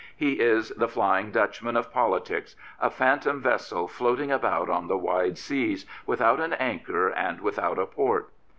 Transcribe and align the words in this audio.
He 0.17 0.39
is 0.39 0.69
the 0.69 0.87
Flying 0.87 1.29
Dutch 1.29 1.61
man 1.61 1.77
of 1.77 1.93
politics— 1.93 2.55
a 2.81 2.89
phantom 2.89 3.39
vessel 3.39 3.87
floating 3.87 4.31
about 4.31 4.67
on 4.67 4.87
the 4.87 4.97
wide 4.97 5.37
seas, 5.37 5.85
without 6.07 6.39
an 6.39 6.53
anchor 6.53 7.09
and 7.09 7.39
without 7.39 7.77
a 7.77 7.85
port. 7.85 8.31